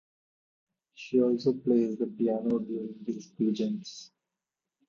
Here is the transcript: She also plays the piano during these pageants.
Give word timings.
She 0.95 1.21
also 1.21 1.53
plays 1.53 1.99
the 1.99 2.07
piano 2.07 2.57
during 2.57 2.95
these 3.03 3.27
pageants. 3.27 4.09